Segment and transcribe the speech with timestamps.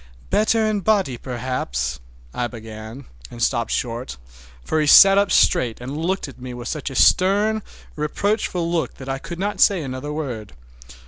[0.31, 4.17] "Better in body perhaps"—I began, and stopped short,
[4.65, 7.61] for he sat up straight and looked at me with such a stern,
[7.95, 10.53] reproachful look that I could not say another word.